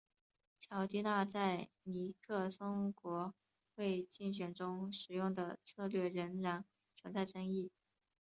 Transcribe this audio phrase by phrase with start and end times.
[0.59, 3.35] 乔蒂纳在尼克松国
[3.75, 7.69] 会竞选中使用的策略仍然存在争议。